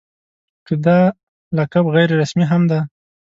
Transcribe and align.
که 0.67 0.73
دا 0.85 0.99
لقب 1.57 1.85
غیر 1.95 2.09
رسمي 2.21 2.45
هم 2.51 2.61
دی. 2.69 2.79